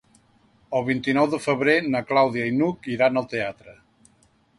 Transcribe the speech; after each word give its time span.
El 0.77 0.85
vint-i-nou 0.85 1.27
de 1.33 1.39
febrer 1.43 1.75
na 1.89 2.01
Clàudia 2.13 2.47
i 2.53 2.55
n'Hug 2.55 2.89
iran 2.95 3.21
al 3.23 3.29
teatre. 3.35 3.77